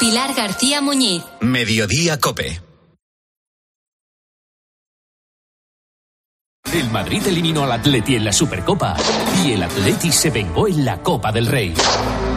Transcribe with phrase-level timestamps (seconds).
[0.00, 1.22] Pilar García Muñiz.
[1.42, 2.62] Mediodía Cope.
[6.72, 8.96] El Madrid eliminó al Atleti en la Supercopa
[9.44, 11.74] y el Atleti se vengó en la Copa del Rey.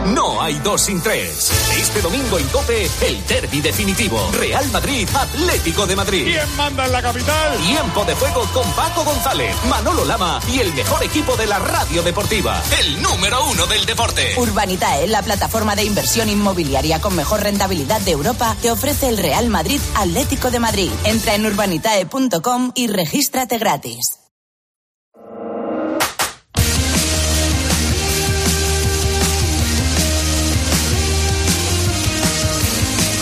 [0.04, 1.50] No hay dos sin tres.
[1.78, 4.30] Este domingo en Cope, el derby definitivo.
[4.32, 6.24] Real Madrid, Atlético de Madrid.
[6.24, 7.58] ¿Quién manda en la capital?
[7.58, 12.02] Tiempo de juego con Paco González, Manolo Lama y el mejor equipo de la radio
[12.02, 12.62] deportiva.
[12.80, 14.34] El número uno del deporte.
[14.36, 19.48] Urbanitae, la plataforma de inversión inmobiliaria con mejor rentabilidad de Europa, te ofrece el Real
[19.48, 20.90] Madrid Atlético de Madrid.
[21.04, 24.18] Entra en urbanitae.com y regístrate gratis.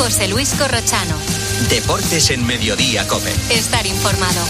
[0.02, 1.14] José Luis Corrochano.
[1.70, 3.32] Deportes en Mediodía Cope.
[3.50, 4.40] Estar informado.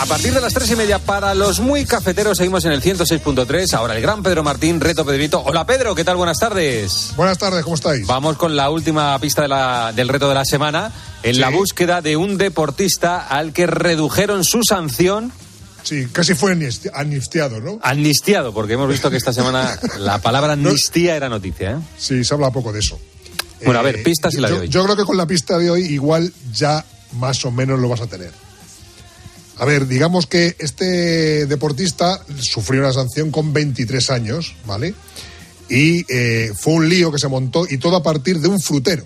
[0.00, 3.74] A partir de las tres y media, para los muy cafeteros, seguimos en el 106.3.
[3.74, 5.40] Ahora el gran Pedro Martín, reto Pedrito.
[5.46, 6.16] Hola Pedro, ¿qué tal?
[6.16, 7.12] Buenas tardes.
[7.14, 8.04] Buenas tardes, ¿cómo estáis?
[8.08, 10.90] Vamos con la última pista de la- del reto de la semana.
[11.22, 15.32] En la búsqueda de un deportista al que redujeron su sanción,
[15.84, 17.78] Sí, casi fue amnisti- amnistiado, ¿no?
[17.82, 21.72] amnistiado, porque hemos visto que esta semana la palabra amnistía era noticia.
[21.72, 21.76] ¿eh?
[21.98, 23.00] Sí, se habla poco de eso.
[23.64, 24.68] Bueno, a ver, pistas y la yo, de hoy.
[24.68, 26.84] Yo creo que con la pista de hoy igual ya
[27.18, 28.30] más o menos lo vas a tener.
[29.58, 34.94] A ver, digamos que este deportista sufrió una sanción con 23 años, ¿vale?
[35.68, 39.04] Y eh, fue un lío que se montó y todo a partir de un frutero.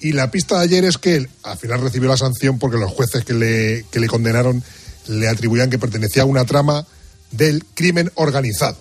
[0.00, 2.90] Y la pista de ayer es que él al final recibió la sanción porque los
[2.92, 4.62] jueces que le, que le condenaron
[5.08, 6.86] le atribuían que pertenecía a una trama
[7.30, 8.76] del crimen organizado.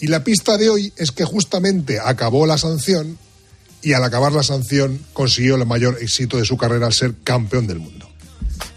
[0.00, 3.18] Y la pista de hoy es que justamente acabó la sanción
[3.82, 7.66] y al acabar la sanción consiguió el mayor éxito de su carrera al ser campeón
[7.66, 8.08] del mundo.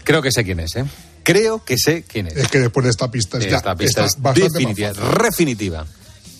[0.04, 0.84] Creo que sé quién es, ¿eh?
[1.22, 2.36] Creo que sé quién es.
[2.36, 5.22] Es que después de esta pista, ya- Esta pista es bastante más definitiva, fácil.
[5.22, 5.86] definitiva.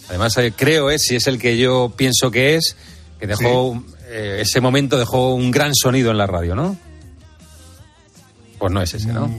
[0.08, 2.76] Además, eh, creo es, si es el que yo pienso que es,
[3.18, 6.76] que dejó, eh, ese momento dejó un gran sonido en la radio, ¿no?
[8.58, 9.32] Pues no es ese, ¿no?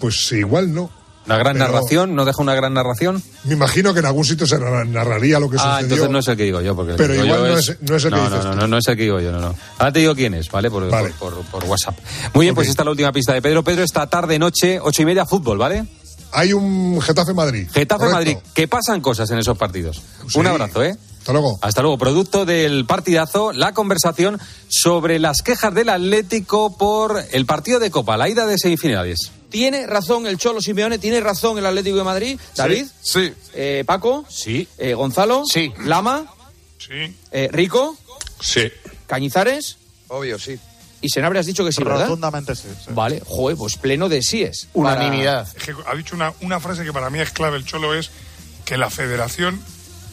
[0.00, 0.90] Pues igual no.
[1.24, 3.22] Una gran Pero narración, ¿no deja una gran narración?
[3.44, 5.82] Me imagino que en algún sitio se narra- narraría lo que Ah, sucedió.
[5.84, 6.74] entonces no es el que digo yo.
[6.74, 8.56] Porque Pero que igual no es- no es el que no, dices no, tú.
[8.56, 9.54] no, no es el que digo yo, no, no.
[9.78, 10.68] Ahora te digo quién es, ¿vale?
[10.68, 11.10] Por, Vale.
[11.20, 11.96] por, por- por WhatsApp.
[12.34, 13.62] Muy bien, pues esta es la última pista de Pedro.
[13.62, 15.84] Pedro, esta tarde, noche, ocho y media, fútbol, ¿vale?
[16.32, 17.68] Hay un Getafe Madrid.
[17.72, 18.16] Getafe Correcto.
[18.16, 20.02] Madrid, que pasan cosas en esos partidos.
[20.28, 20.40] Sí.
[20.40, 20.96] Un abrazo, ¿eh?
[21.22, 21.58] Hasta luego.
[21.62, 21.98] Hasta luego.
[21.98, 28.16] Producto del partidazo, la conversación sobre las quejas del Atlético por el partido de Copa,
[28.16, 29.30] la ida de semifinales.
[29.48, 32.40] Tiene razón el Cholo Simeone, tiene razón el Atlético de Madrid.
[32.56, 33.32] David, Sí.
[33.54, 34.66] eh, Paco, Sí.
[34.78, 35.72] eh, Gonzalo, Sí.
[35.84, 36.26] Lama,
[36.78, 37.16] Sí.
[37.30, 37.96] eh, Rico,
[38.40, 38.62] Sí.
[39.06, 39.76] Cañizares
[40.08, 40.58] Obvio, sí.
[41.02, 42.06] y Senabre has dicho que sí, ¿verdad?
[42.06, 42.66] Rotundamente sí.
[42.84, 42.90] sí.
[42.94, 44.68] Vale, joder, pues pleno de síes.
[44.72, 45.46] Unanimidad.
[45.56, 48.10] Es que ha dicho una, una frase que para mí es clave el Cholo, es
[48.64, 49.60] que la federación,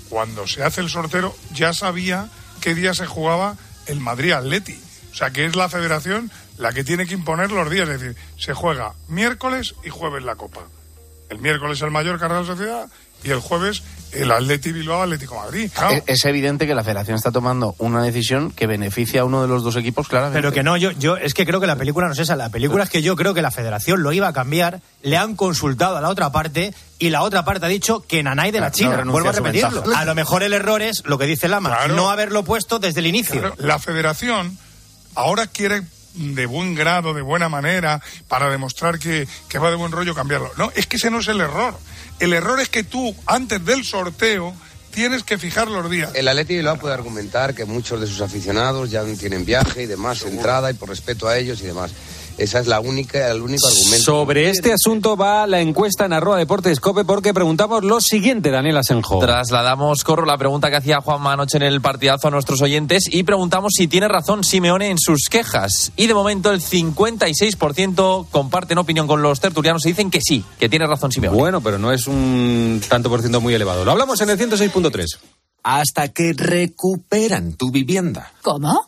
[0.09, 2.29] cuando se hace el sortero, ya sabía
[2.61, 3.55] qué día se jugaba
[3.85, 4.79] el Madrid Atleti.
[5.11, 7.87] O sea, que es la federación la que tiene que imponer los días.
[7.89, 10.61] Es decir, se juega miércoles y jueves la Copa.
[11.29, 12.89] El miércoles el Mallorca Real Sociedad
[13.23, 13.83] y el jueves
[14.13, 15.69] el Atleti Bilbao Atlético Madrid.
[15.73, 15.91] Claro.
[15.95, 19.47] Es, es evidente que la federación está tomando una decisión que beneficia a uno de
[19.47, 20.37] los dos equipos, claramente.
[20.39, 22.35] Pero que no, yo, yo es que creo que la película no es esa.
[22.35, 25.35] La película es que yo creo que la federación lo iba a cambiar, le han
[25.35, 28.67] consultado a la otra parte y la otra parte ha dicho que Nanay de la
[28.67, 28.91] No China.
[28.97, 29.81] renuncia Vuelvo a repetirlo.
[29.81, 30.01] ventaja.
[30.01, 31.95] A lo mejor el error es lo que dice Lama, Claro.
[31.95, 33.39] no haberlo puesto desde el inicio.
[33.39, 34.57] Claro, la federación
[35.15, 35.81] ahora quiere
[36.15, 40.51] de buen grado, de buena manera, para demostrar que, que va de buen rollo cambiarlo.
[40.57, 41.75] No, es que ese no es el error.
[42.19, 44.53] El error es que tú, antes del sorteo,
[44.91, 46.11] tienes que fijar los días.
[46.15, 50.23] El Atleti Bilbao puede argumentar que muchos de sus aficionados ya tienen viaje y demás,
[50.23, 51.91] entrada y por respeto a ellos y demás.
[52.39, 54.03] Esa es la única, el único argumento.
[54.03, 58.77] Sobre este asunto va la encuesta en arroba deportes cope porque preguntamos lo siguiente, Daniel
[58.77, 59.19] Asenjo.
[59.19, 63.23] Trasladamos, Corro, la pregunta que hacía Juanma anoche en el partidazo a nuestros oyentes y
[63.23, 65.91] preguntamos si tiene razón Simeone en sus quejas.
[65.97, 70.69] Y de momento el 56% comparten opinión con los tertulianos y dicen que sí, que
[70.69, 71.37] tiene razón Simeone.
[71.37, 73.83] Bueno, pero no es un tanto por ciento muy elevado.
[73.83, 75.17] Lo hablamos en el 106.3.
[75.63, 78.31] Hasta que recuperan tu vivienda.
[78.41, 78.87] ¿Cómo?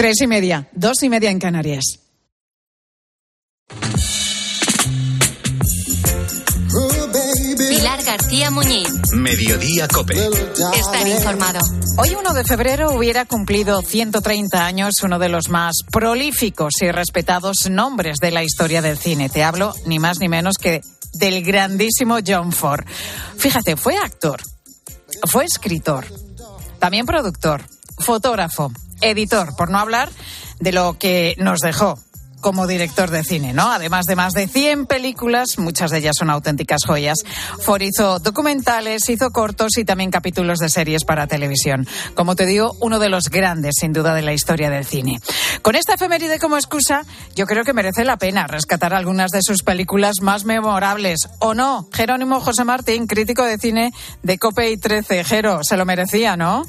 [0.00, 2.00] Tres y media, dos y media en Canarias.
[7.58, 8.88] Pilar García Muñiz.
[9.12, 10.14] Mediodía Cope.
[10.74, 11.60] Estar informado.
[11.98, 17.68] Hoy 1 de febrero hubiera cumplido 130 años uno de los más prolíficos y respetados
[17.68, 19.28] nombres de la historia del cine.
[19.28, 20.80] Te hablo ni más ni menos que
[21.12, 22.86] del grandísimo John Ford.
[23.36, 24.40] Fíjate, fue actor,
[25.26, 26.06] fue escritor,
[26.78, 27.66] también productor,
[27.98, 30.10] fotógrafo, editor, por no hablar
[30.60, 31.98] de lo que nos dejó
[32.40, 33.70] como director de cine, ¿no?
[33.70, 37.18] Además de más de 100 películas, muchas de ellas son auténticas joyas.
[37.60, 41.86] Ford hizo documentales, hizo cortos y también capítulos de series para televisión.
[42.14, 45.20] Como te digo, uno de los grandes, sin duda, de la historia del cine.
[45.62, 47.04] Con esta efeméride como excusa,
[47.36, 51.28] yo creo que merece la pena rescatar algunas de sus películas más memorables.
[51.38, 51.88] ¿O no?
[51.92, 53.92] Jerónimo José Martín, crítico de cine
[54.22, 55.24] de Cope y 13.
[55.24, 56.64] Jero, se lo merecía, ¿no?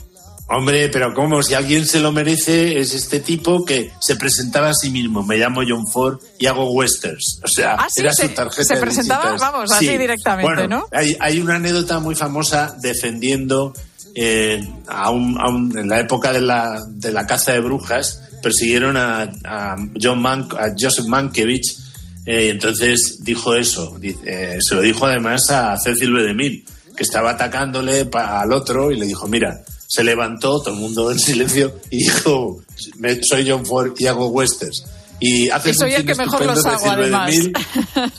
[0.54, 1.42] Hombre, pero ¿cómo?
[1.44, 5.24] Si alguien se lo merece, es este tipo que se presentaba a sí mismo.
[5.24, 7.40] Me llamo John Ford y hago westerns.
[7.44, 10.86] O sea, Ah, sí, era se- su tarjeta se presentaba, vamos, así directamente, Bueno, ¿no?
[10.92, 13.74] Hay, hay una anécdota muy famosa defendiendo
[14.14, 18.22] eh, a un, a un- en la época de la, de la caza de brujas,
[18.44, 21.78] persiguieron a, a John Man, a Joseph Mankiewicz.
[22.26, 23.98] eh, y entonces dijo eso.
[24.04, 26.24] Eh, se lo dijo además a Cecil B.
[26.24, 26.66] DeMille,
[26.98, 29.62] que estaba atacándole pa- al otro y le dijo, mira,
[29.94, 32.64] se levantó, todo el mundo en silencio, y dijo,
[32.98, 34.86] "Me- soy John Ford y hago westerns.
[35.20, 37.04] Y haces soy un el cine que mejor estupendo, los hago, Cecil B.
[37.04, 37.32] además.
[37.32, 37.54] DeMille".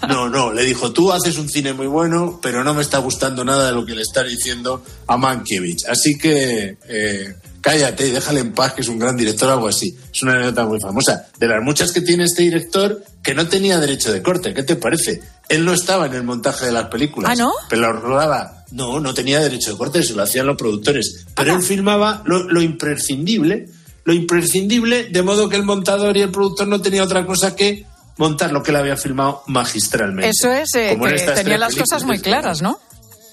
[0.08, 3.42] No, no, le dijo, tú haces un cine muy bueno, pero no me está gustando
[3.44, 5.86] nada de lo que le estás diciendo a Mankiewicz.
[5.88, 9.96] Así que eh, cállate y déjale en paz, que es un gran director, algo así.
[10.12, 11.26] Es una anécdota muy famosa.
[11.38, 14.76] De las muchas que tiene este director, que no tenía derecho de corte, ¿qué te
[14.76, 15.22] parece?
[15.52, 17.30] Él no estaba en el montaje de las películas.
[17.30, 17.52] ¿Ah, no?
[17.68, 18.64] Pero lo rodaba.
[18.70, 21.26] No, no tenía derecho de corte, se lo hacían los productores.
[21.34, 23.68] Pero él filmaba lo, lo imprescindible,
[24.04, 27.84] lo imprescindible, de modo que el montador y el productor no tenía otra cosa que
[28.16, 30.30] montar lo que él había filmado magistralmente.
[30.30, 32.80] Eso es, eh, que tenía las cosas muy claras, ¿no?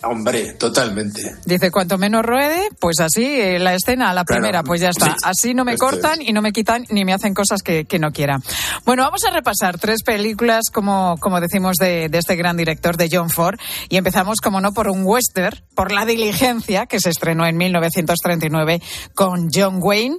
[0.01, 1.35] Hombre, totalmente.
[1.45, 4.41] Dice, cuanto menos ruede, pues así, eh, la escena, la Claro.
[4.41, 5.07] primera, pues ya está.
[5.07, 5.11] Sí.
[5.23, 8.11] Así no me cortan y no me quitan ni me hacen cosas que, que no
[8.11, 8.39] quiera.
[8.85, 13.09] Bueno, vamos a repasar tres películas, como, como decimos, de, de este gran director, de
[13.11, 13.59] John Ford.
[13.89, 18.81] Y empezamos, como no, por un western, por La Diligencia, que se estrenó en 1939
[19.15, 20.15] con John Wayne.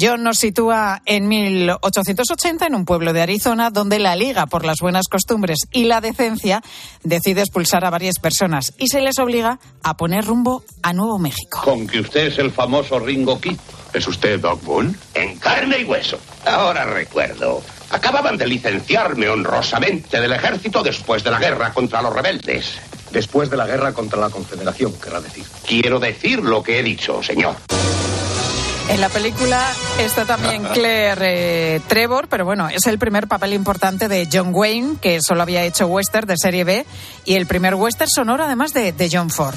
[0.00, 4.78] John nos sitúa en 1880 en un pueblo de Arizona, donde la Liga por las
[4.80, 6.62] Buenas Costumbres y la Decencia
[7.04, 11.60] decide expulsar a varias personas y se les obliga a poner rumbo a Nuevo México.
[11.62, 13.58] Con que usted es el famoso Ringo Kid.
[13.92, 14.94] ¿Es usted Doc Boone?
[15.14, 16.18] En carne y hueso.
[16.46, 17.62] Ahora recuerdo.
[17.90, 22.78] Acababan de licenciarme honrosamente del ejército después de la guerra contra los rebeldes.
[23.10, 25.44] Después de la guerra contra la Confederación, querrá decir.
[25.66, 27.56] Quiero decir lo que he dicho, señor.
[28.88, 34.08] En la película está también Claire eh, Trevor, pero bueno, es el primer papel importante
[34.08, 36.84] de John Wayne, que solo había hecho western de serie B,
[37.24, 39.56] y el primer western sonoro además de, de John Ford.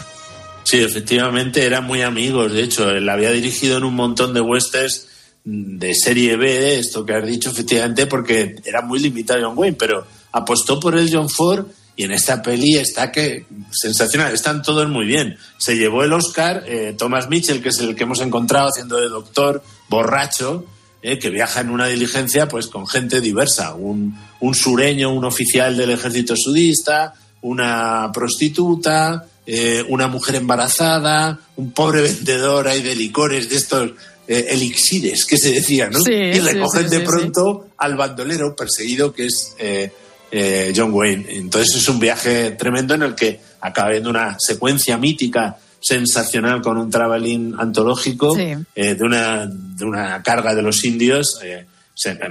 [0.63, 2.53] Sí, efectivamente, eran muy amigos.
[2.53, 5.07] De hecho, él había dirigido en un montón de westerns
[5.43, 10.05] de serie B, esto que has dicho, efectivamente, porque era muy limitado John Wayne, pero
[10.31, 15.05] apostó por el John Ford y en esta peli está que sensacional, están todos muy
[15.05, 15.37] bien.
[15.57, 19.09] Se llevó el Oscar eh, Thomas Mitchell, que es el que hemos encontrado haciendo de
[19.09, 20.65] doctor borracho,
[21.01, 25.77] eh, que viaja en una diligencia pues con gente diversa, un, un sureño, un oficial
[25.77, 33.49] del ejército sudista, una prostituta, eh, una mujer embarazada, un pobre vendedor ahí de licores
[33.49, 33.91] de estos
[34.25, 35.99] eh, elixires que se decían, ¿no?
[35.99, 39.91] Sí, y recogen sí, de pronto al bandolero perseguido que es eh,
[40.35, 41.25] eh, John Wayne.
[41.29, 46.77] Entonces es un viaje tremendo en el que acaba viendo una secuencia mítica sensacional con
[46.77, 48.53] un traveling antológico Sí.
[48.73, 51.39] eh, de, una, de una carga de los indios.
[51.43, 51.65] eh,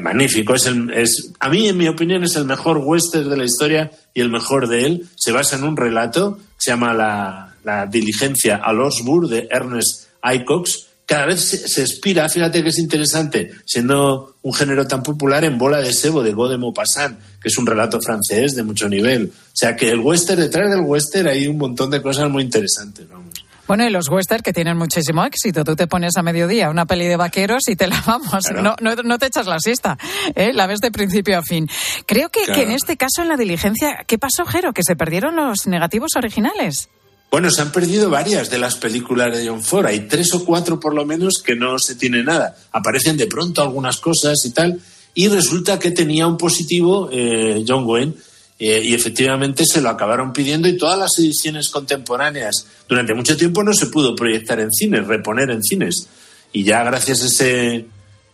[0.01, 0.55] magnífico.
[0.57, 3.93] Es el, es, a mí, en mi opinión, es el mejor western de la historia
[4.13, 5.07] y el mejor de él.
[5.17, 10.09] Se basa en un relato que se llama La, la diligencia a Losburg de Ernest
[10.25, 10.89] Icox.
[11.13, 15.59] Cada vez se, se expira, fíjate que es interesante, siendo un género tan popular en
[15.59, 19.31] Bola de Sebo de de Maupassant, que es un relato francés de mucho nivel.
[19.31, 23.07] O sea que el western, detrás del western hay un montón de cosas muy interesantes.
[23.11, 23.29] vamos.
[23.69, 25.65] Bueno, y los western que tienen muchísimo éxito.
[25.65, 28.47] Tú te pones a mediodía una peli de vaqueros y te la vamos.
[28.47, 28.63] Claro.
[28.63, 29.99] No, no, no te echas la siesta.
[30.35, 30.53] ¿eh?
[30.55, 31.69] La ves de principio a fin.
[32.07, 32.59] Creo que, Claro.
[32.59, 34.73] que en este caso, en la diligencia, ¿qué pasó, Jero?
[34.73, 36.89] Que se perdieron los negativos originales.
[37.33, 39.87] Bueno, se han perdido varias de las películas de John Ford.
[39.87, 42.55] Hay tres o cuatro por lo menos que no se tiene nada.
[42.73, 44.79] Aparecen de pronto algunas cosas y tal.
[45.15, 48.13] Y resulta que tenía un positivo eh, John Wayne.
[48.59, 53.65] eh, y efectivamente se lo acabaron pidiendo y todas las ediciones contemporáneas durante mucho tiempo
[53.65, 56.09] no se pudo proyectar en cines, reponer en cines.
[56.53, 57.87] Y ya gracias a ese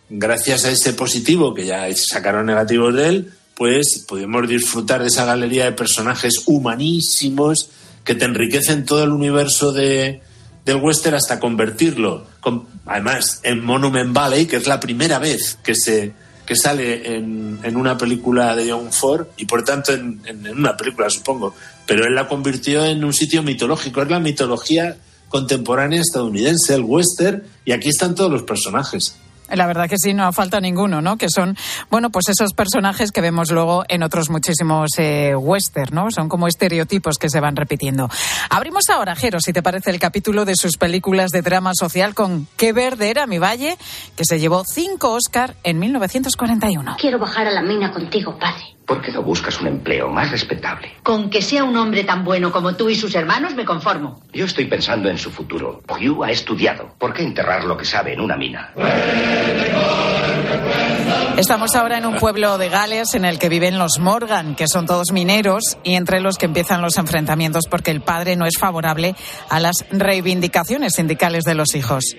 [0.09, 5.23] gracias a este positivo, que ya sacaron negativos de él, pues podemos disfrutar de esa
[5.23, 7.69] galería de personajes humanísimos
[8.09, 10.19] que te enriquecen todo el universo de,
[10.65, 15.75] del western hasta convertirlo, con- además, en Monument Valley, que es la primera vez que
[15.75, 16.13] se
[16.43, 20.57] que sale en, en una película de John Ford y por tanto en, en- en
[20.57, 21.53] una película supongo,
[21.85, 24.97] pero él la convirtió en un sitio mitológico, es la mitología
[25.27, 29.15] contemporánea estadounidense, el western, y aquí están todos los personajes.
[29.55, 31.17] La verdad que sí, no falta ninguno, ¿no?
[31.17, 31.57] Que son,
[31.89, 36.11] bueno, pues esos personajes que vemos luego en otros muchísimos eh, western, ¿no?
[36.11, 38.09] Son como estereotipos que se van repitiendo.
[38.49, 42.47] Abrimos ahora, Jero, si te parece, el capítulo de sus películas de drama social con
[42.57, 43.77] Qué verde era mi valle,
[44.15, 46.97] que se llevó cinco Oscar en 1941.
[46.99, 48.78] Quiero bajar a la mina contigo, padre.
[48.89, 50.93] ¿Por qué no buscas un empleo más respetable?
[51.03, 54.19] Con que sea un hombre tan bueno como tú y sus hermanos me conformo.
[54.33, 55.83] Yo estoy pensando en su futuro.
[55.87, 56.95] Hugh ha estudiado.
[56.97, 58.73] ¿Por qué enterrar lo que sabe en una mina?
[61.37, 64.87] Estamos ahora en un pueblo de Gales en el que viven los Morgan, que son
[64.87, 69.15] todos mineros y entre los que empiezan los enfrentamientos porque el padre no es favorable
[69.49, 72.15] a las reivindicaciones sindicales de los hijos.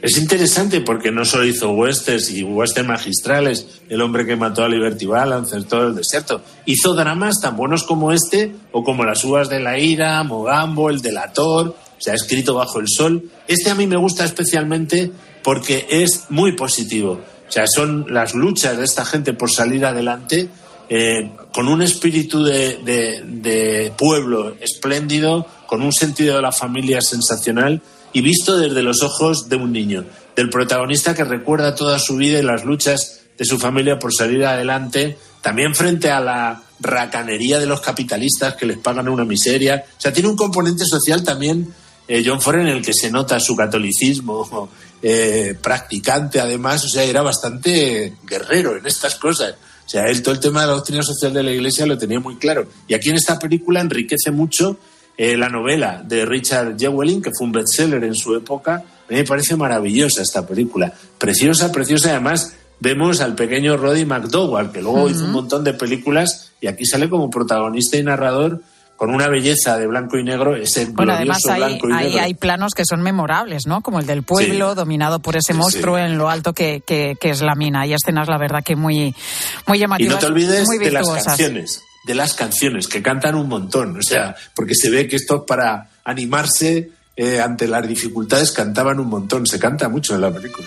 [0.00, 4.68] Es interesante porque no solo hizo westerns y western magistrales, El hombre que mató a
[4.68, 6.40] Liberty Balance, todo el desierto.
[6.66, 11.00] Hizo dramas tan buenos como este o como Las uvas de la ira, Mogambo, El
[11.00, 13.28] delator, se ha escrito bajo el sol.
[13.48, 15.10] Este a mí me gusta especialmente
[15.42, 17.20] porque es muy positivo.
[17.48, 20.48] O sea, son las luchas de esta gente por salir adelante
[20.88, 28.20] eh, con un espíritu de pueblo espléndido, con un sentido de la familia sensacional y
[28.20, 30.04] visto desde los ojos de un niño,
[30.36, 34.44] del protagonista que recuerda toda su vida y las luchas de su familia por salir
[34.44, 39.84] adelante, también frente a la racanería de los capitalistas que les pagan una miseria.
[39.96, 41.72] O sea, tiene un componente social también,
[42.06, 44.68] eh, John Ford, en el que se nota su catolicismo
[45.02, 49.54] eh, practicante, además, o sea, era bastante guerrero en estas cosas.
[49.86, 52.20] O sea, él todo el tema de la doctrina social de la Iglesia lo tenía
[52.20, 52.68] muy claro.
[52.86, 54.78] Y aquí en esta película enriquece mucho
[55.18, 58.76] eh, la novela de Richard Jewelin, que fue un bestseller en su época.
[58.76, 60.92] A mí me parece maravillosa esta película.
[61.18, 62.10] Preciosa, preciosa.
[62.10, 66.86] Además, vemos al pequeño Roddy McDowell, que luego hizo un montón de películas y aquí
[66.86, 68.62] sale como protagonista y narrador
[68.96, 72.20] con una belleza de blanco y negro, ese Bueno, además ahí, blanco y ahí negro.
[72.24, 73.80] hay planos que son memorables, ¿no?
[73.80, 77.40] Como el del pueblo dominado por ese monstruo en lo alto que, que- que es
[77.40, 77.82] la mina.
[77.82, 79.14] Hay escenas, la verdad, que muy,
[79.68, 80.14] muy Y llamativas.
[80.14, 83.98] no te olvides muy de las canciones, de las canciones, que cantan un montón.
[83.98, 89.08] O sea, porque se ve que esto para animarse eh, ante las dificultades cantaban un
[89.08, 89.46] montón.
[89.46, 90.66] Se canta mucho en la película.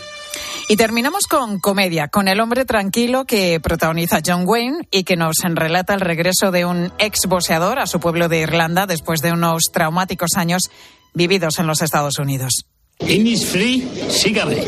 [0.69, 5.37] Y terminamos con comedia, con El hombre tranquilo que protagoniza John Wayne y que nos
[5.39, 9.63] relata el regreso de un ex boxeador a su pueblo de Irlanda después de unos
[9.73, 10.69] traumáticos años
[11.15, 12.67] vividos en los Estados Unidos.
[13.07, 14.63] Innisfree, sígame.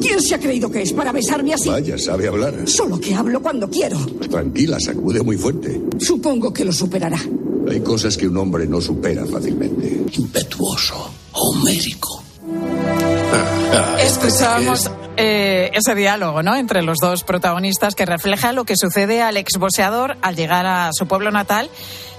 [0.00, 1.68] ¿Quién se ha creído que es para besarme así?
[1.68, 2.54] Vaya, sabe hablar.
[2.66, 3.98] Solo que hablo cuando quiero.
[4.30, 5.80] Tranquila, sacude muy fuerte.
[5.98, 7.18] Supongo que lo superará.
[7.70, 10.00] Hay cosas que un hombre no supera fácilmente.
[10.16, 12.22] Impetuoso, homérico.
[14.02, 16.56] Escuchábamos eh, ese diálogo ¿no?
[16.56, 21.06] entre los dos protagonistas que refleja lo que sucede al exboxeador al llegar a su
[21.06, 21.70] pueblo natal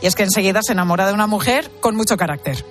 [0.02, 2.64] y es que enseguida se enamora de una mujer con mucho carácter.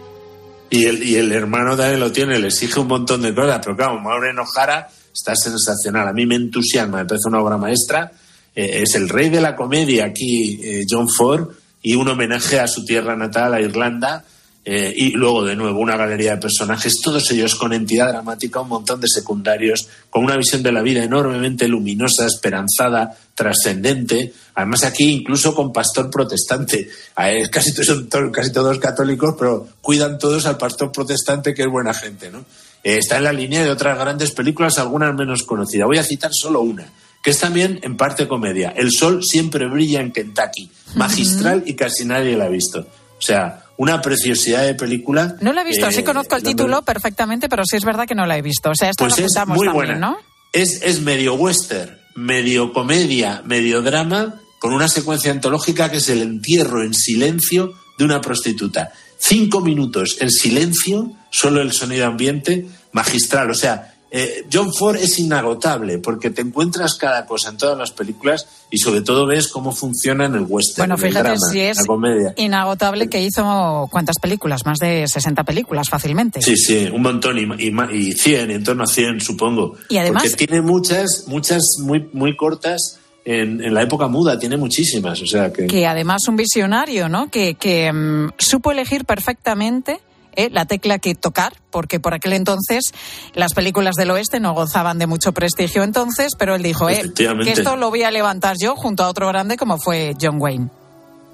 [0.71, 3.77] Y el, y el hermano también lo tiene, le exige un montón de cosas, pero
[3.77, 6.09] claro, Maureen O'Hara está sensacional.
[6.09, 8.13] A mí me entusiasma, me parece una obra maestra.
[8.55, 11.49] Eh, es el rey de la comedia aquí, eh, John Ford,
[11.83, 14.25] y un homenaje a su tierra natal, a Irlanda.
[14.71, 18.69] Eh, y luego, de nuevo, una galería de personajes, todos ellos con entidad dramática, un
[18.69, 24.35] montón de secundarios, con una visión de la vida enormemente luminosa, esperanzada, trascendente.
[24.57, 26.87] Además, aquí incluso con pastor protestante.
[27.19, 31.63] Eh, Casi, todos son to- casi todos católicos, pero cuidan todos al pastor protestante, que
[31.63, 32.31] es buena gente.
[32.31, 32.41] ¿no?
[32.85, 35.87] Eh, está en la línea de otras grandes películas, algunas menos conocidas.
[35.87, 36.87] Voy a citar solo una,
[37.23, 38.75] que es también en parte comedia.
[38.77, 40.71] El sol siempre brilla en Kentucky.
[40.95, 42.81] Magistral y casi nadie la ha visto.
[42.81, 45.37] O sea, una preciosidad de película.
[45.41, 48.15] No la he visto, Eh, sí conozco el título perfectamente, pero sí es verdad que
[48.15, 48.71] no la he visto.
[48.71, 49.95] O sea, esta Pues es muy también, buena.
[49.95, 50.19] ¿no?
[50.53, 56.23] Es, es medio western, medio comedia, medio drama, con una secuencia antológica que es el
[56.23, 58.93] entierro en silencio de una prostituta.
[59.19, 63.51] Cinco minutos en silencio, solo el sonido ambiente, magistral.
[63.51, 67.91] O sea, eh, John Ford es inagotable porque te encuentras cada cosa en todas las
[67.91, 71.47] películas y sobre todo ves cómo funciona en el western, Bueno, en el fíjate drama,
[71.53, 72.35] si es la comedia.
[72.37, 76.41] inagotable que hizo cuántas películas, más de 60 películas fácilmente.
[76.41, 79.75] Sí, sí, un montón y, y, y 100, en torno a 100 supongo.
[79.91, 84.57] Y además- Porque tiene muchas, muchas muy, muy cortas en, en la época muda, tiene
[84.57, 85.67] muchísimas, o sea que...
[85.67, 87.31] que además un visionario, ¿no?
[87.31, 90.01] Que, que mm, supo elegir perfectamente
[90.39, 90.49] ¿eh?
[90.51, 92.93] la tecla que tocar, porque por aquel entonces
[93.35, 97.53] las películas del oeste no gozaban de mucho prestigio entonces, pero él dijo, eh, que
[97.53, 100.69] esto lo voy a levantar yo junto a otro grande como fue John Wayne.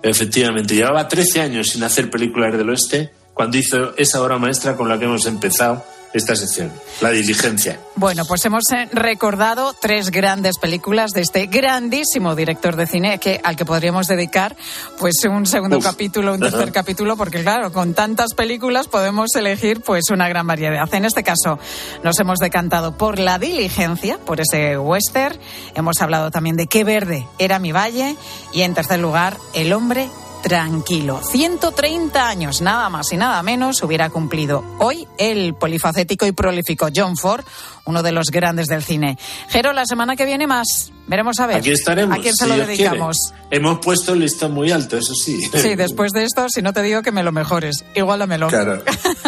[0.03, 4.89] Efectivamente, llevaba 13 años sin hacer películas del oeste cuando hizo esa obra maestra con
[4.89, 5.85] la que hemos empezado
[6.15, 7.81] esta sección, La diligencia.
[7.97, 13.41] Bueno, pues hemos eh, recordado tres grandes películas de este grandísimo director de cine que
[13.43, 14.57] al que podríamos dedicar
[15.01, 20.05] pues un segundo capítulo, un tercer capítulo, porque claro, con tantas películas podemos elegir pues
[20.11, 20.89] una gran variedad.
[20.95, 21.59] En este caso
[22.05, 25.37] nos hemos decantado por La diligencia, por ese western.
[25.75, 28.17] Hemos hablado también de Qué verde era mi valle
[28.53, 30.09] y en tercer lugar El hombre
[30.45, 31.23] tranquilo.
[31.23, 37.17] 130 años, nada más y nada menos, hubiera cumplido hoy el polifacético y prolífico John
[37.17, 37.43] Ford,
[37.87, 39.17] uno de los grandes del cine.
[39.49, 40.93] Jero, la semana que viene más.
[41.07, 41.57] Veremos a ver.
[41.57, 42.19] Aquí estaremos.
[42.19, 43.17] ¿A quién se lo dedicamos?
[43.51, 45.41] Hemos puesto el listón muy alto, eso sí.
[45.55, 48.49] Sí, después de esto, si no te digo que me lo mejores, igualamelo.
[48.49, 48.83] Claro,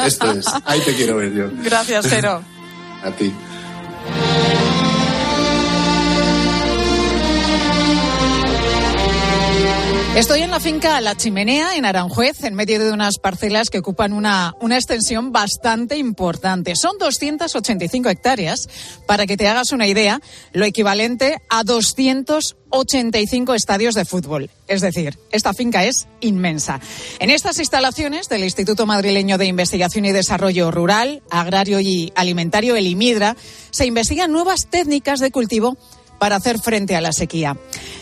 [0.04, 0.44] esto es.
[0.66, 1.46] Ahí te quiero ver yo.
[1.64, 2.42] Gracias, Jero.
[3.02, 3.32] a ti.
[10.16, 14.14] Estoy en la finca La Chimenea, en Aranjuez, en medio de unas parcelas que ocupan
[14.14, 16.74] una, una extensión bastante importante.
[16.74, 18.66] Son 285 hectáreas,
[19.06, 20.22] para que te hagas una idea,
[20.54, 24.48] lo equivalente a 285 estadios de fútbol.
[24.68, 26.80] Es decir, esta finca es inmensa.
[27.18, 32.86] En estas instalaciones del Instituto Madrileño de Investigación y Desarrollo Rural, Agrario y Alimentario, el
[32.86, 33.36] IMIDRA,
[33.70, 35.76] se investigan nuevas técnicas de cultivo
[36.18, 37.58] para hacer frente a la sequía.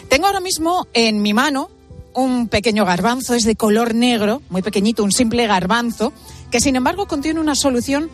[0.09, 1.74] Tengo ahora mismo en mi mano
[2.15, 6.13] un pequeño garbanzo, es de color negro, muy pequeñito, un simple garbanzo,
[6.51, 8.11] que sin embargo contiene una solución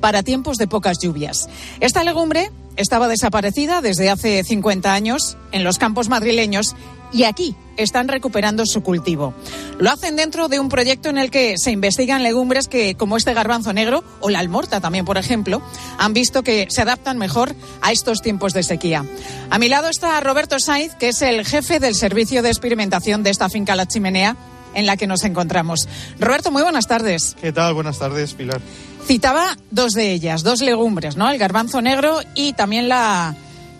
[0.00, 1.48] para tiempos de pocas lluvias.
[1.80, 6.74] Esta legumbre estaba desaparecida desde hace 50 años en los campos madrileños
[7.12, 9.34] y aquí están recuperando su cultivo.
[9.78, 13.34] Lo hacen dentro de un proyecto en el que se investigan legumbres que, como este
[13.34, 15.62] garbanzo negro o la almorta también, por ejemplo,
[15.98, 19.04] han visto que se adaptan mejor a estos tiempos de sequía.
[19.50, 23.30] A mi lado está Roberto Saiz, que es el jefe del servicio de experimentación de
[23.30, 24.36] esta finca La Chimenea
[24.74, 25.88] en la que nos encontramos.
[26.18, 27.36] Roberto, muy buenas tardes.
[27.40, 27.74] ¿Qué tal?
[27.74, 28.60] Buenas tardes, Pilar.
[29.06, 31.30] Citaba dos de ellas, dos legumbres, ¿no?
[31.30, 33.34] El garbanzo negro y también la,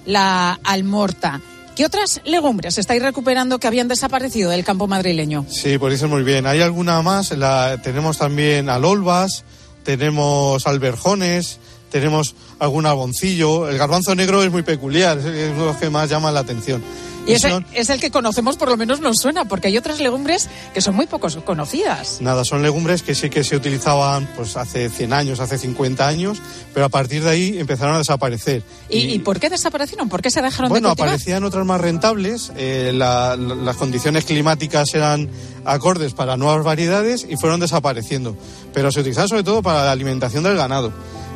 [0.05, 1.41] la almorta.
[1.75, 5.45] ¿Qué otras legumbres estáis recuperando que habían desaparecido del campo madrileño?
[5.49, 6.47] Sí, pues eso muy bien.
[6.47, 7.33] Hay alguna más.
[7.33, 9.45] La, tenemos también alolvas,
[9.83, 11.59] tenemos alberjones,
[11.91, 13.69] tenemos algún alboncillo.
[13.69, 16.81] El garbanzo negro es muy peculiar, es uno de los que más llama la atención.
[17.27, 20.49] Y ese es el que conocemos, por lo menos nos suena, porque hay otras legumbres
[20.73, 22.21] que son muy pocos conocidas.
[22.21, 26.43] Nada, son legumbres que sí que se utilizaban pues hace 100 años, hace 50 años,
[26.73, 28.63] pero a partir de ahí empezaron a desaparecer.
[28.89, 30.09] ¿Y, y, por qué desaparecieron?
[30.09, 31.09] ¿Por qué se dejaron bueno, de cultivar?
[31.09, 35.31] aparecían otras más rentables, eh, la, la, las condiciones climáticas eran
[35.65, 38.37] acordes para nuevas variedades y fueron desapareciendo.
[38.73, 40.93] Pero se utilizaban sobre todo para la alimentación del ganado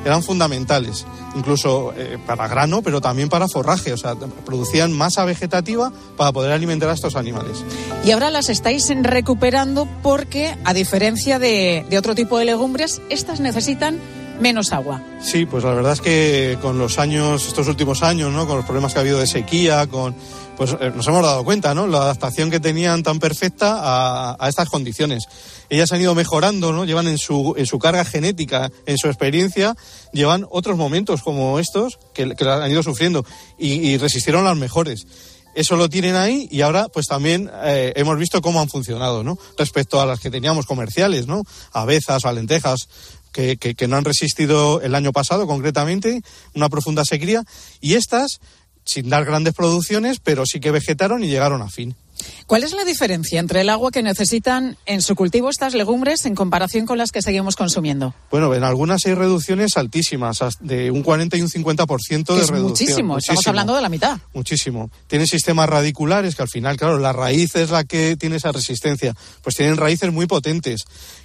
[0.08, 5.92] eran fundamentales, incluso eh, para grano, pero también para forraje, o sea, producían masa vegetativa
[6.16, 7.64] para poder alimentar a estos animales.
[8.04, 13.40] Y ahora las estáis recuperando porque, a diferencia de, de otro tipo de legumbres, estas
[13.40, 14.00] necesitan
[14.40, 15.02] menos agua.
[15.20, 18.46] Sí, pues la verdad es que con los años, estos últimos años, ¿no?
[18.46, 20.14] con los problemas que ha habido de sequía, con
[20.58, 21.86] pues eh, nos hemos dado cuenta, ¿no?
[21.86, 25.28] La adaptación que tenían tan perfecta a, a, estas condiciones.
[25.70, 26.84] Ellas han ido mejorando, ¿no?
[26.84, 29.76] Llevan en su, en su carga genética, en su experiencia,
[30.12, 33.24] llevan otros momentos como estos que, que han ido sufriendo
[33.56, 35.06] y, y, resistieron las mejores.
[35.54, 39.38] Eso lo tienen ahí y ahora pues también eh, hemos visto cómo han funcionado, ¿no?
[39.56, 41.42] Respecto a las que teníamos comerciales, ¿no?
[41.72, 42.88] Avezas o lentejas,
[43.32, 46.22] que, que, que, no han resistido el año pasado concretamente,
[46.54, 47.42] una profunda sequía,
[47.80, 48.40] y estas
[48.84, 51.94] sin dar grandes producciones, pero sí que vegetaron y llegaron a fin.
[52.46, 56.34] ¿Cuál es la diferencia entre el agua que necesitan en su cultivo estas legumbres en
[56.34, 58.14] comparación con las que seguimos consumiendo?
[58.30, 62.62] Bueno, en algunas hay reducciones altísimas, de un 40 y un 50% de es reducción.
[62.62, 64.18] Muchísimo, estamos hablando de la mitad.
[64.32, 64.90] Muchísimo.
[65.06, 69.14] Tienen sistemas radiculares que al final, claro, la raíz es la que tiene esa resistencia.
[69.42, 70.84] Pues tienen raíces muy potentes,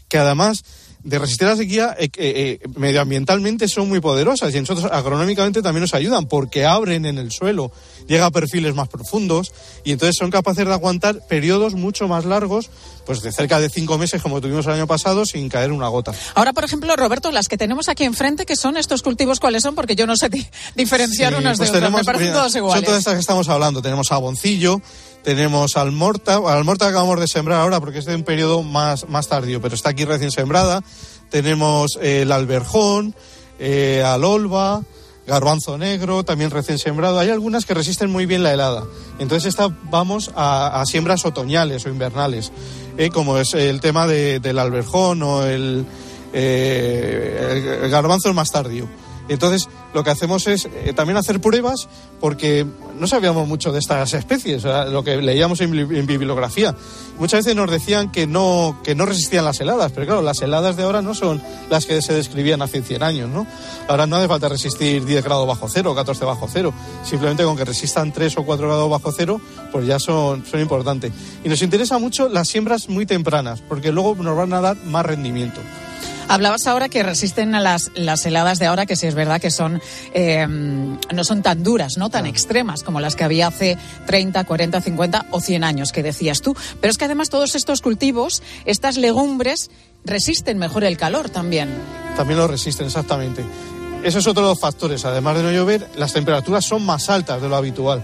[0.09, 0.63] que además
[1.03, 5.81] de resistir a la sequía eh, eh, medioambientalmente son muy poderosas y nosotros agronómicamente también
[5.81, 7.71] nos ayudan porque abren en el suelo,
[8.07, 9.51] llega a perfiles más profundos
[9.83, 12.69] y entonces son capaces de aguantar periodos mucho más largos,
[13.05, 16.13] pues de cerca de cinco meses como tuvimos el año pasado sin caer una gota.
[16.35, 19.39] Ahora, por ejemplo, Roberto, las que tenemos aquí enfrente, ¿qué son estos cultivos?
[19.41, 19.75] ¿Cuáles son?
[19.75, 20.29] Porque yo no sé
[20.75, 22.77] diferenciar sí, unas pues de tenemos, otras, me parecen mira, todas iguales.
[22.77, 23.81] Son todas estas que estamos hablando.
[23.81, 24.81] Tenemos aboncillo,
[25.23, 29.61] tenemos almorta, almorta acabamos de sembrar ahora porque es de un periodo más, más tardío,
[29.61, 30.83] pero está aquí recién sembrada.
[31.29, 33.15] Tenemos eh, el alberjón,
[33.59, 34.83] eh, alolva,
[35.25, 37.19] garbanzo negro, también recién sembrado.
[37.19, 38.83] Hay algunas que resisten muy bien la helada.
[39.19, 42.51] Entonces esta, vamos a, siembras otoñales o invernales,
[42.97, 45.85] eh, como es el tema de, del alberjón o el,
[46.33, 48.87] eh, el, garbanzo más tardío.
[49.29, 51.87] Entonces, lo que hacemos es eh, también hacer pruebas
[52.19, 52.65] porque
[52.99, 56.75] no sabíamos mucho de estas especies, lo que leíamos en, en bibliografía.
[57.19, 60.75] Muchas veces nos decían que no, que no resistían las heladas, pero claro, las heladas
[60.75, 63.45] de ahora no son las que se describían hace 100 años, ¿no?
[63.87, 66.73] Ahora no hace falta resistir 10 grados bajo cero o 14 bajo cero.
[67.03, 71.11] Simplemente con que resistan 3 o 4 grados bajo cero, pues ya son, son importantes.
[71.43, 75.05] Y nos interesa mucho las siembras muy tempranas, porque luego nos van a dar más
[75.05, 75.59] rendimiento.
[76.27, 79.51] Hablabas ahora que resisten a las, las heladas de ahora, que sí es verdad que
[79.51, 79.81] son
[80.13, 84.81] eh, no son tan duras, no tan extremas como las que había hace 30, 40,
[84.81, 86.55] 50 o 100 años que decías tú.
[86.81, 89.69] Pero es que además todos estos cultivos, estas legumbres,
[90.05, 91.69] resisten mejor el calor también.
[92.15, 93.43] también lo resisten, exactamente.
[94.03, 95.05] Ese es otro de los factores.
[95.05, 98.03] Además de no llover, las temperaturas son más altas de lo habitual.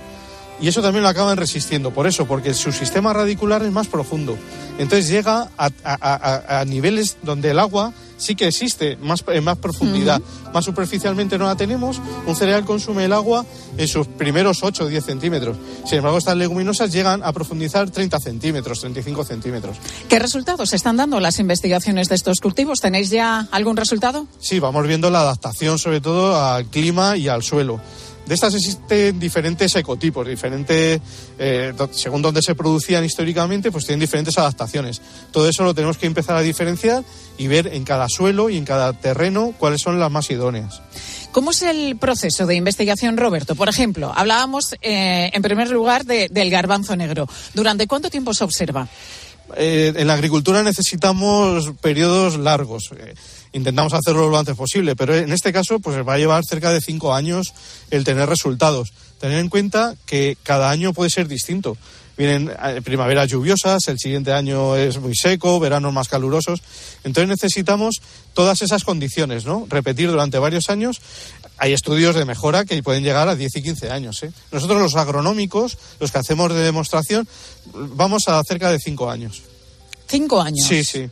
[0.62, 1.92] Y eso también lo acaban resistiendo.
[1.92, 4.38] Por eso, porque su sistema radicular es más profundo.
[4.78, 5.98] Entonces llega a, a-
[6.54, 10.22] a- a niveles donde el agua sí que existe, más, en más profundidad.
[10.54, 12.00] Más superficialmente no la tenemos.
[12.28, 13.46] Un cereal consume el agua
[13.78, 15.58] en sus primeros 8 o 10 centímetros.
[15.86, 19.78] Sin embargo, estas leguminosas llegan a profundizar 30 centímetros, 35 centímetros.
[20.08, 22.82] ¿Qué resultados están dando las investigaciones de estos cultivos?
[22.82, 24.28] ¿Tenéis ya algún resultado?
[24.40, 27.80] Sí, vamos viendo la adaptación sobre todo al clima y al suelo.
[28.30, 31.02] De estas existen diferentes ecotipos, diferentes,
[31.40, 35.02] eh, según donde se producían históricamente, pues tienen diferentes adaptaciones.
[35.32, 37.04] Todo eso lo tenemos que empezar a diferenciar
[37.40, 40.82] y ver en cada suelo y en cada terreno cuáles son las más idóneas.
[41.32, 43.56] ¿Cómo es el proceso de investigación, Roberto?
[43.56, 47.28] Por ejemplo, hablábamos eh, en primer lugar de- del garbanzo negro.
[47.56, 48.88] ¿Durante cuánto tiempo se observa?
[49.58, 52.92] Eh, en la agricultura necesitamos periodos largos.
[53.52, 56.82] Intentamos hacerlo lo antes posible, pero en este caso pues va a llevar cerca de
[56.82, 57.54] cinco años
[57.90, 58.94] el tener resultados.
[59.20, 61.76] Tener en cuenta que cada año puede ser distinto.
[62.20, 66.62] Vienen eh, primaveras lluviosas, el siguiente año es muy seco, veranos más calurosos.
[67.06, 68.02] Entonces necesitamos
[68.34, 69.66] todas esas condiciones, ¿no?
[69.70, 71.00] Repetir durante varios años.
[71.58, 74.22] Hay estudios de mejora que pueden llegar a 10 y 15 años.
[74.24, 74.32] ¿eh?
[74.52, 77.26] Nosotros los agronómicos, los que hacemos de demostración,
[77.74, 79.42] vamos a cerca de cinco años.
[80.06, 80.68] Cinco años.
[80.68, 81.10] Sí, sí.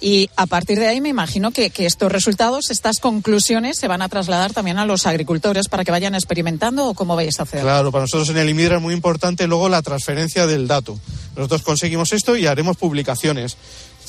[0.00, 4.00] Y a partir de ahí me imagino que, que estos resultados, estas conclusiones, se van
[4.00, 7.60] a trasladar también a los agricultores para que vayan experimentando o cómo vais a hacer.
[7.60, 10.98] Claro, para nosotros en el IMIDRA es muy importante luego la transferencia del dato.
[11.36, 13.58] Nosotros conseguimos esto y haremos publicaciones.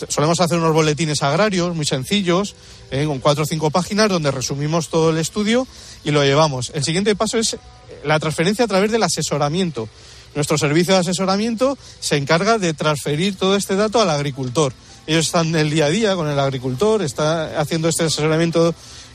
[0.07, 2.55] Solemos hacer unos boletines agrarios muy sencillos,
[2.89, 5.67] eh, con cuatro o cinco páginas, donde resumimos todo el estudio
[6.03, 6.71] y lo llevamos.
[6.73, 7.57] El siguiente paso es
[8.03, 9.89] la transferencia a través del asesoramiento.
[10.33, 14.73] Nuestro servicio de asesoramiento se encarga de transferir todo este dato al agricultor.
[15.07, 18.73] Ellos están el día a día con el agricultor, está haciendo este asesoramiento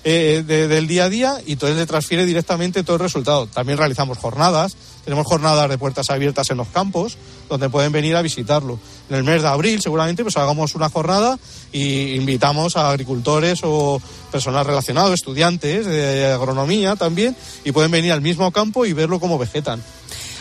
[0.09, 3.46] eh, de- del día a día y entonces le transfiere directamente todo el resultado.
[3.49, 7.16] También realizamos jornadas, tenemos jornadas de puertas abiertas en los campos
[7.49, 8.79] donde pueden venir a visitarlo.
[9.11, 11.38] En el mes de abril seguramente pues hagamos una jornada
[11.72, 18.20] y invitamos a agricultores o personal relacionado, estudiantes de agronomía también y pueden venir al
[18.20, 19.83] mismo campo y verlo cómo vegetan.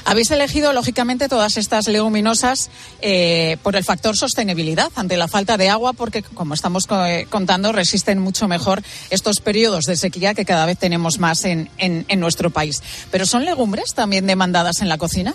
[0.07, 2.69] Habéis elegido, lógicamente, todas estas leguminosas
[3.01, 7.71] eh, por el factor sostenibilidad ante la falta de agua, porque, como estamos eh, contando,
[7.71, 12.51] resisten mucho mejor estos periodos de sequía que cada vez tenemos más en, en- nuestro
[12.51, 12.83] país.
[13.09, 15.33] Pero ¿son legumbres también demandadas en la cocina?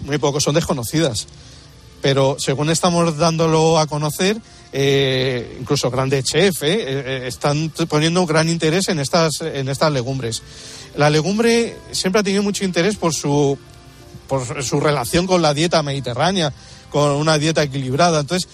[0.00, 1.26] muy pocos son desconocidas.
[2.00, 4.38] Pero según estamos dándolo a conocer,
[4.72, 10.42] eh, incluso grandes chefs están poniendo gran interés en estas, en estas legumbres.
[10.96, 13.58] La legumbre siempre ha tenido mucho interés por su,
[14.28, 16.52] por su relación con la dieta mediterránea,
[16.90, 18.20] con una dieta equilibrada.
[18.20, 18.48] Entonces,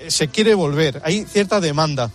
[0.00, 1.00] eh, se quiere volver.
[1.04, 2.10] Hay cierta demanda.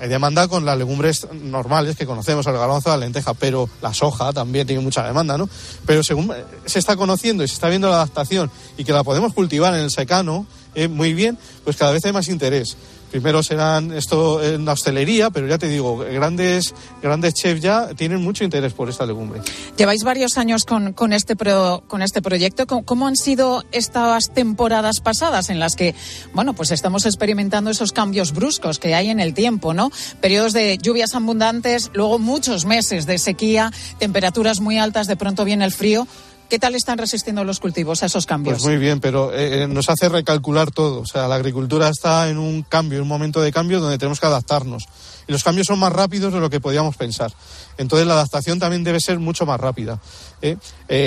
[0.00, 4.32] Hay demanda con las legumbres normales que conocemos, el garbanzo, la lenteja, pero la soja
[4.32, 5.48] también tiene mucha demanda, ¿no?
[5.86, 9.04] Pero según eh, se está conociendo y se está viendo la adaptación y que la
[9.04, 12.76] podemos cultivar en el secano eh, muy bien, pues cada vez hay más interés.
[13.12, 18.22] Primero serán esto en la hostelería, pero ya te digo, grandes, grandes chefs ya tienen
[18.22, 19.42] mucho interés por esta legumbre.
[19.76, 22.66] Lleváis varios años con, con este, pro- con este proyecto.
[22.66, 25.94] ¿Cómo, han sido estas temporadas pasadas en las que,
[26.32, 29.90] bueno, pues estamos experimentando esos cambios bruscos que hay en el tiempo, ¿no?
[30.22, 35.66] Periodos de lluvias abundantes, luego muchos meses de sequía, temperaturas muy altas, de pronto viene
[35.66, 36.08] el frío.
[36.52, 38.58] ¿Qué tal están resistiendo los cultivos a esos cambios?
[38.58, 41.00] Pues muy bien, pero eh, eh, nos hace recalcular todo.
[41.00, 44.20] O sea, la agricultura está en un cambio, en un momento de cambio donde tenemos
[44.20, 44.84] que adaptarnos.
[45.26, 47.32] Y los cambios son más rápidos de lo que podíamos pensar.
[47.78, 49.98] Entonces la adaptación también debe ser mucho más rápida.
[50.42, 50.58] ¿eh?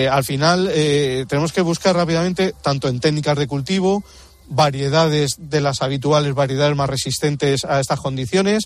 [0.10, 0.68] Al final
[1.28, 4.04] tenemos que buscar rápidamente, tanto en técnicas de cultivo,
[4.48, 8.64] variedades de las habituales, variedades más resistentes a estas condiciones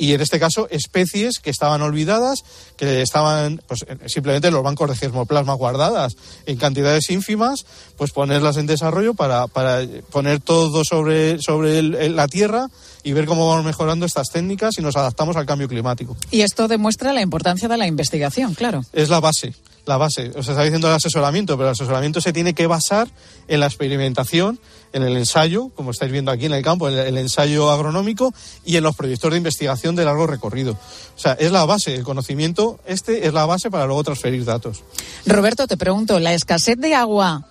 [0.00, 2.42] y en este caso especies que estaban olvidadas,
[2.76, 7.66] que estaban pues, simplemente en los bancos de germoplasma guardadas en cantidades ínfimas,
[7.98, 12.68] pues ponerlas en desarrollo para, para poner todo sobre, sobre el- la tierra
[13.04, 16.16] y ver cómo vamos mejorando estas técnicas y nos adaptamos al cambio climático.
[16.30, 18.82] Y esto demuestra la importancia de la investigación, claro.
[18.92, 19.54] Es la base,
[19.86, 20.30] la base.
[20.36, 23.08] O sea, está diciendo el asesoramiento, pero el asesoramiento se tiene que basar
[23.48, 24.60] en la experimentación,
[24.92, 28.32] en el ensayo, como estáis viendo aquí en el campo, en el, el ensayo agronómico
[28.64, 30.72] y en los proyectos de investigación de largo recorrido.
[30.72, 34.82] O sea, es la base, el conocimiento este es la base para luego transferir datos.
[35.26, 37.46] Roberto, te pregunto, ¿la escasez de agua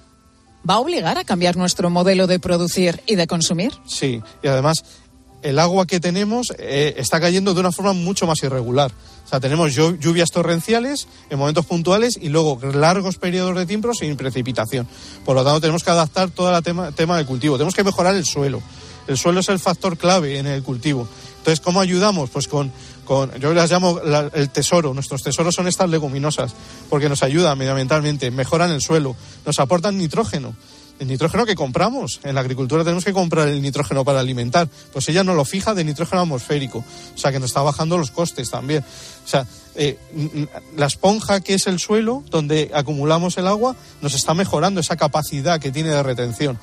[0.69, 3.73] va a obligar a cambiar nuestro modelo de producir y de consumir?
[3.85, 4.83] Sí, y además
[5.41, 8.91] el agua que tenemos eh, está cayendo de una forma mucho más irregular.
[9.25, 13.93] O sea, tenemos llu- lluvias torrenciales en momentos puntuales y luego largos periodos de tiempo
[13.93, 14.87] sin precipitación.
[15.25, 17.55] Por lo tanto, tenemos que adaptar todo el tema, tema del cultivo.
[17.57, 18.61] Tenemos que mejorar el suelo.
[19.07, 21.07] El suelo es el factor clave en el cultivo.
[21.37, 22.29] Entonces, ¿cómo ayudamos?
[22.31, 22.71] Pues con,
[23.05, 24.93] con yo las llamo la- el tesoro.
[24.93, 26.53] Nuestros tesoros son estas leguminosas,
[26.89, 30.53] porque nos ayudan medioambientalmente, mejoran el suelo, nos aportan nitrógeno.
[30.99, 32.19] El nitrógeno que compramos.
[32.23, 34.67] En la agricultura tenemos que comprar el nitrógeno para alimentar.
[34.91, 36.79] Pues ella no lo fija de nitrógeno atmosférico.
[36.79, 38.83] O sea, que nos está bajando los costes también.
[38.83, 39.97] O sea, eh,
[40.75, 45.59] la esponja que es el suelo, donde acumulamos el agua, nos está mejorando esa capacidad
[45.59, 46.59] que tiene de retención.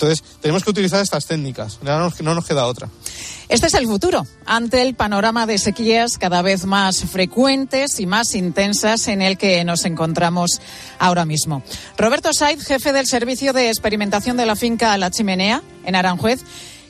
[0.00, 1.78] Entonces, tenemos que utilizar estas técnicas.
[1.82, 2.88] No nos, no nos queda otra.
[3.50, 8.34] Este es el futuro, ante el panorama de sequías cada vez más frecuentes y más
[8.34, 10.60] intensas en el que nos encontramos
[10.98, 11.62] ahora mismo.
[11.98, 16.40] Roberto Saiz, jefe del Servicio de Experimentación de la finca La Chimenea, en Aranjuez.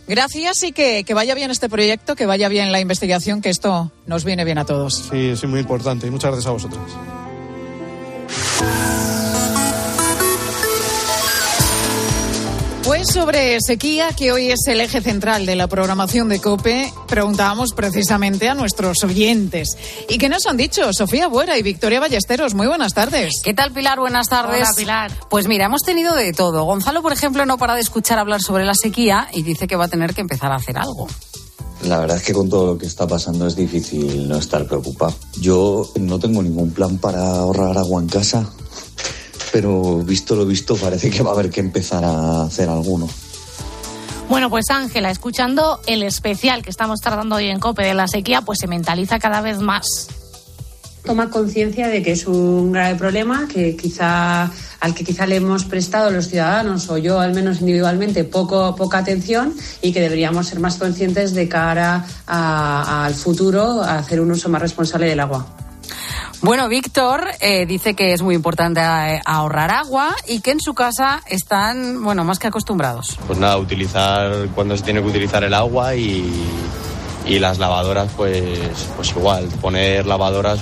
[0.06, 3.90] Gracias y que, que vaya bien este proyecto, que vaya bien la investigación, que esto
[4.06, 5.08] nos viene bien a todos.
[5.10, 6.06] Sí, es muy importante.
[6.06, 6.82] Y muchas gracias a vosotros.
[12.90, 17.72] Pues sobre sequía, que hoy es el eje central de la programación de COPE, preguntábamos
[17.72, 19.78] precisamente a nuestros oyentes.
[20.08, 20.92] ¿Y qué nos han dicho?
[20.92, 23.42] Sofía Buera y Victoria Ballesteros, muy buenas tardes.
[23.44, 24.00] ¿Qué tal, Pilar?
[24.00, 24.62] Buenas tardes.
[24.62, 25.12] Hola, Pilar.
[25.30, 26.64] Pues mira, hemos tenido de todo.
[26.64, 29.84] Gonzalo, por ejemplo, no para de escuchar hablar sobre la sequía y dice que va
[29.84, 31.06] a tener que empezar a hacer algo.
[31.84, 35.14] La verdad es que con todo lo que está pasando es difícil no estar preocupado.
[35.40, 38.50] Yo no tengo ningún plan para ahorrar agua en casa,
[39.52, 43.08] pero visto lo visto parece que va a haber que empezar a hacer alguno.
[44.30, 48.42] Bueno, pues Ángela, escuchando el especial que estamos tratando hoy en COPE de la sequía,
[48.42, 50.06] pues se mentaliza cada vez más.
[51.04, 55.64] toma conciencia de que es un grave problema que quizá al que quizá le hemos
[55.64, 60.60] prestado los ciudadanos o yo al menos individualmente poco poca atención y que deberíamos ser
[60.60, 65.46] más conscientes de cara al futuro a hacer un uso más responsable del agua.
[66.42, 70.72] Bueno, Víctor eh, dice que es muy importante eh, ahorrar agua y que en su
[70.72, 73.18] casa están, bueno, más que acostumbrados.
[73.26, 76.32] Pues nada, utilizar cuando se tiene que utilizar el agua y,
[77.26, 78.58] y las lavadoras, pues,
[78.96, 80.60] pues igual, poner lavadoras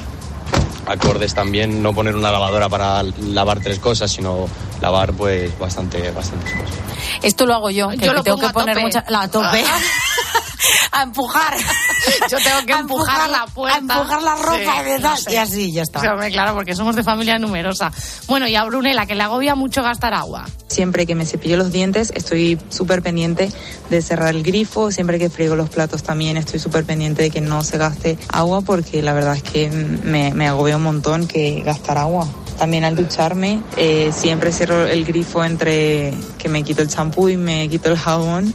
[0.88, 4.46] acordes también, no poner una lavadora para lavar tres cosas, sino
[4.80, 6.76] lavar pues bastante, bastantes cosas.
[7.22, 8.86] Esto lo hago yo, que Yo lo tengo pongo que a poner tope.
[8.86, 9.64] mucha la tope.
[10.92, 11.54] a empujar.
[12.30, 13.76] Yo tengo que A empujar, la puerta.
[13.94, 15.32] A empujar la ropa Sí, y de tal, no sé.
[15.32, 16.00] y así ya está.
[16.00, 17.92] Claro, porque somos de familia numerosa.
[18.26, 20.46] Bueno, y a Brunela, que le agobia mucho gastar agua.
[20.68, 23.50] Siempre que me cepillo los dientes estoy súper pendiente
[23.90, 27.40] de cerrar el grifo, siempre que friego los platos también estoy súper pendiente de que
[27.40, 31.62] no se gaste agua porque la verdad es que me, me agobia un montón que
[31.64, 32.26] gastar agua.
[32.58, 37.36] También al ducharme eh, siempre cierro el grifo entre que me quito el champú y
[37.36, 38.52] me quito el jabón.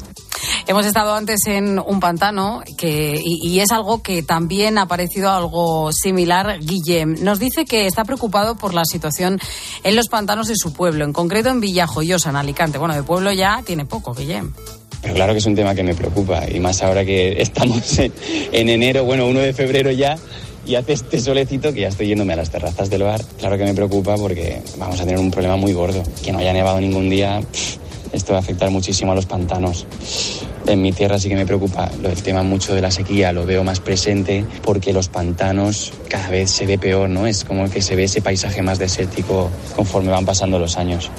[0.67, 5.29] Hemos estado antes en un pantano que, y, y es algo que también ha parecido
[5.29, 6.59] algo similar.
[6.59, 9.39] Guillem nos dice que está preocupado por la situación
[9.83, 12.77] en los pantanos de su pueblo, en concreto en Villajoyosa, en Alicante.
[12.77, 14.53] Bueno, de pueblo ya tiene poco, Guillem.
[15.01, 18.13] Pero claro que es un tema que me preocupa y más ahora que estamos en,
[18.51, 20.17] en enero, bueno, 1 de febrero ya
[20.65, 23.21] y hace este solecito que ya estoy yéndome a las terrazas del bar.
[23.37, 26.03] Claro que me preocupa porque vamos a tener un problema muy gordo.
[26.23, 27.41] Que no haya nevado ningún día,
[28.11, 29.85] esto va a afectar muchísimo a los pantanos.
[30.67, 33.63] En mi tierra sí que me preocupa del tema mucho de la sequía, lo veo
[33.63, 37.27] más presente porque los pantanos cada vez se ve peor, ¿no?
[37.27, 41.11] Es como que se ve ese paisaje más desértico conforme van pasando los años.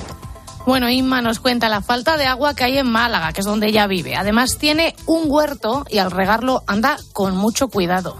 [0.66, 3.66] Bueno, Inma nos cuenta la falta de agua que hay en Málaga, que es donde
[3.66, 4.16] ella vive.
[4.16, 8.16] Además tiene un huerto y al regarlo anda con mucho cuidado.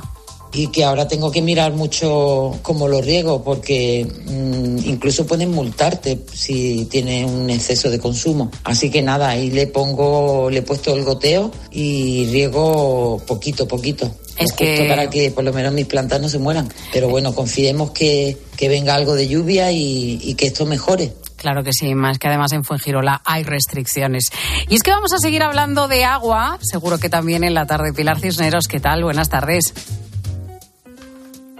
[0.54, 6.20] Y que ahora tengo que mirar mucho cómo lo riego porque mm, incluso pueden multarte
[6.32, 8.50] si tienes un exceso de consumo.
[8.62, 14.06] Así que nada, ahí le pongo, le he puesto el goteo y riego poquito, poquito.
[14.36, 16.68] Es Justo que- para que por lo menos mis plantas no se mueran.
[16.92, 21.12] Pero bueno, confiemos que, que venga algo de lluvia y, y que esto mejore.
[21.36, 24.24] Claro que sí, más que además en Fuengirola hay restricciones.
[24.68, 27.92] Y es que vamos a seguir hablando de agua, seguro que también en la tarde.
[27.92, 29.04] Pilar Cisneros, ¿qué tal?
[29.04, 29.74] Buenas tardes.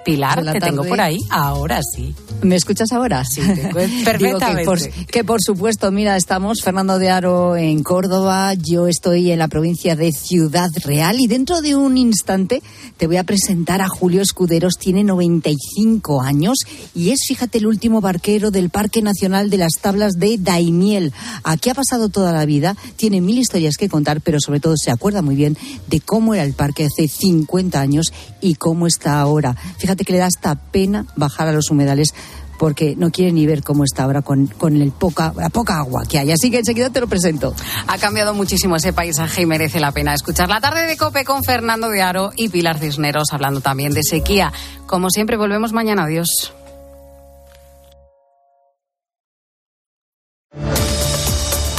[0.05, 1.19] Pilar, te tengo por ahí.
[1.31, 2.15] Ahora sí.
[2.43, 3.25] ¿Me escuchas ahora?
[3.25, 3.69] Sí, te
[4.65, 9.49] por, que por supuesto, mira, estamos Fernando de Aro en Córdoba, yo estoy en la
[9.49, 12.63] provincia de Ciudad Real y dentro de un instante
[12.99, 16.59] te voy a presentar a Julio Escuderos, tiene 95 años
[16.95, 21.15] y es, fíjate, el último barquero del Parque Nacional de las Tablas de Daimiel.
[21.45, 24.91] Aquí ha pasado toda la vida, tiene mil historias que contar, pero sobre todo se
[24.91, 28.13] acuerda muy bien de cómo era el parque hace 50 años
[28.43, 29.57] y cómo está ahora.
[29.79, 32.15] Fíjate que le da hasta pena bajar a los humedales
[32.59, 36.05] porque no quiere ni ver cómo está ahora con, con el poca, la poca agua
[36.09, 36.31] que hay.
[36.31, 37.55] Así que enseguida te lo presento.
[37.87, 41.45] Ha cambiado muchísimo ese paisaje y merece la pena escuchar la tarde de Cope con
[41.45, 44.53] Fernando de Aro y Pilar Cisneros hablando también de sequía.
[44.87, 46.05] Como siempre, volvemos mañana.
[46.05, 46.53] Adiós.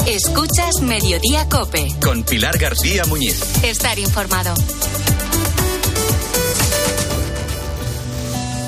[0.08, 1.88] Escuchas Mediodía Cope.
[2.02, 3.42] Con Pilar García Muñiz.
[3.64, 4.54] Estar informado.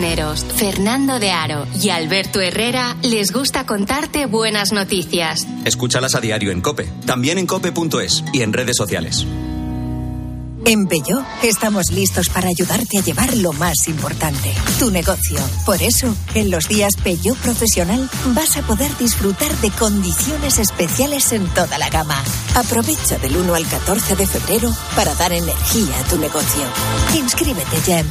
[0.00, 5.46] Cisneros, Fernando de Aro y Alberto Herrera les gusta contarte buenas noticias.
[5.66, 9.26] Escúchalas a diario en Cope, también en cope.es y en redes sociales.
[10.64, 15.38] En Peugeot estamos listos para ayudarte a llevar lo más importante, tu negocio.
[15.66, 21.46] Por eso, en los días Peugeot Profesional vas a poder disfrutar de condiciones especiales en
[21.48, 22.22] toda la gama.
[22.54, 26.62] Aprovecha del 1 al 14 de febrero para dar energía a tu negocio.
[27.14, 28.10] Inscríbete ya en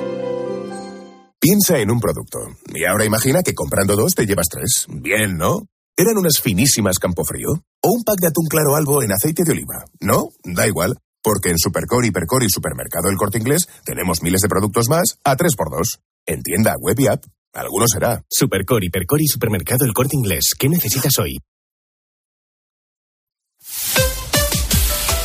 [1.41, 2.37] Piensa en un producto.
[2.71, 4.85] Y ahora imagina que comprando dos te llevas tres.
[4.87, 5.65] Bien, ¿no?
[5.97, 7.49] ¿Eran unas finísimas Campofrío?
[7.81, 9.85] ¿O un pack de atún claro albo en aceite de oliva?
[9.99, 10.29] ¿No?
[10.43, 10.99] Da igual.
[11.23, 15.35] Porque en Supercore, Hipercore y Supermercado El Corte Inglés tenemos miles de productos más a
[15.35, 15.99] 3x2.
[16.27, 17.23] En tienda, web y app.
[17.53, 18.23] Alguno será.
[18.29, 20.51] Supercore, Hipercore y Supermercado El Corte Inglés.
[20.59, 21.39] ¿Qué necesitas hoy?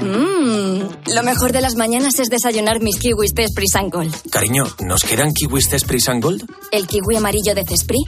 [0.00, 4.14] Mmm, lo mejor de las mañanas es desayunar mis kiwis Cespris and Gold.
[4.30, 6.44] Cariño, ¿nos quedan kiwis Cespris and Gold?
[6.72, 7.98] ¿El kiwi amarillo de Cespri?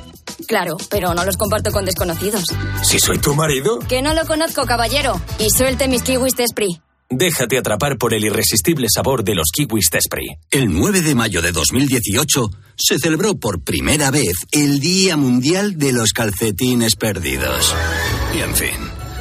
[0.47, 2.45] Claro, pero no los comparto con desconocidos.
[2.83, 3.79] Si soy tu marido.
[3.81, 5.21] Que no lo conozco, caballero.
[5.39, 6.81] Y suelte mis kiwis Cespri.
[7.15, 10.29] Déjate atrapar por el irresistible sabor de los kiwis Tespri.
[10.51, 15.93] El 9 de mayo de 2018 se celebró por primera vez el Día Mundial de
[15.93, 17.75] los Calcetines Perdidos.
[18.35, 18.92] Y en fin,